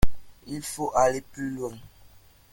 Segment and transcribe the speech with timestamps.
[0.47, 1.77] Il faut aller plus loin.